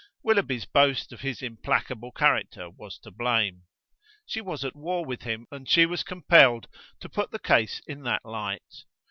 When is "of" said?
1.13-1.21